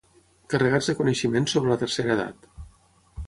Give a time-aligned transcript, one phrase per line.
[0.53, 2.51] Carregats de coneixements sobre la tercera edat.